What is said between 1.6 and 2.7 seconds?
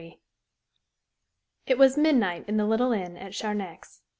It was midnight in the